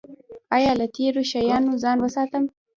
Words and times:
ایا 0.55 0.71
له 0.79 0.85
تیرو 0.95 1.21
شیانو 1.31 1.73
ځان 1.83 1.97
وساتم؟ 2.01 2.43